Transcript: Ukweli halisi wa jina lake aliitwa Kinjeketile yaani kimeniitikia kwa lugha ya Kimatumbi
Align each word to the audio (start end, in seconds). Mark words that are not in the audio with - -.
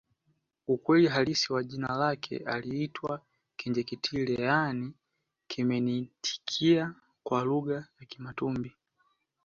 Ukweli 0.67 1.07
halisi 1.07 1.53
wa 1.53 1.63
jina 1.63 1.87
lake 1.95 2.37
aliitwa 2.37 3.21
Kinjeketile 3.55 4.33
yaani 4.43 4.93
kimeniitikia 5.47 6.95
kwa 7.23 7.43
lugha 7.43 7.75
ya 7.99 8.05
Kimatumbi 8.05 8.73